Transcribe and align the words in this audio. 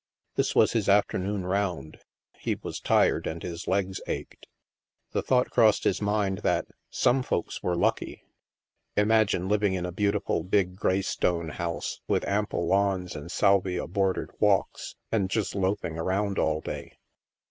This 0.33 0.55
was 0.55 0.71
his 0.71 0.89
afternoon 0.89 1.45
round; 1.45 1.99
he 2.39 2.55
was 2.55 2.79
tired, 2.79 3.27
and 3.27 3.43
his 3.43 3.67
legs 3.67 4.01
ached. 4.07 4.47
The 5.11 5.21
thought 5.21 5.51
crossed 5.51 5.83
his 5.83 6.01
mind 6.01 6.39
that 6.39 6.65
"some 6.89 7.21
folks 7.21 7.61
were 7.61 7.75
lucky." 7.75 8.23
Imagine 8.97 9.47
living 9.47 9.75
in 9.75 9.85
a 9.85 9.91
beautiful 9.91 10.41
big 10.41 10.75
gray 10.75 11.03
stone 11.03 11.49
house, 11.49 12.01
with 12.07 12.25
ample 12.27 12.65
lawns 12.65 13.15
and 13.15 13.29
salvia 13.31 13.85
bordered 13.85 14.31
walks, 14.39 14.95
and 15.11 15.29
just 15.29 15.53
loafing 15.53 15.99
around 15.99 16.39
all 16.39 16.61
day. 16.61 16.93